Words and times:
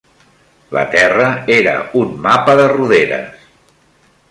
La 0.75 0.85
terra 0.95 1.27
era 1.57 1.75
un 2.01 2.17
mapa 2.25 2.57
de 2.63 2.67
roderes 2.75 3.49